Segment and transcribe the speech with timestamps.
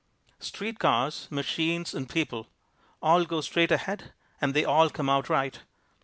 [0.39, 2.47] Street cars, machines and people
[3.03, 5.59] all go straight ahead and they all come out right.